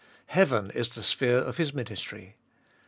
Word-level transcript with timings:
Heaven 0.25 0.71
is 0.71 0.87
the 0.95 1.03
sphere 1.03 1.37
of 1.37 1.57
His 1.57 1.75
ministry. 1.75 2.35